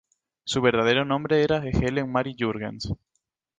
[0.45, 2.91] Su verdadero nombre era Helen Marie Jurgens.